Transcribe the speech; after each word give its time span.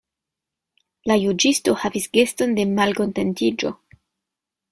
La 1.11 1.17
juĝisto 1.23 1.75
havis 1.83 2.07
geston 2.19 2.57
de 2.61 2.67
malkontentiĝo. 2.79 3.73